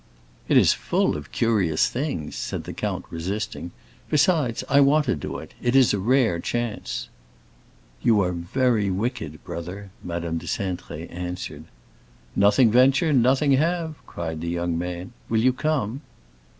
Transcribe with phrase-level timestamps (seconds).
[0.49, 3.69] "It is full of curious things," said the count, resisting.
[4.09, 7.07] "Besides, I want to do it; it is a rare chance."
[8.01, 11.65] "You are very wicked, brother," Madame de Cintré answered.
[12.35, 15.13] "Nothing venture, nothing have!" cried the young man.
[15.29, 16.01] "Will you come?"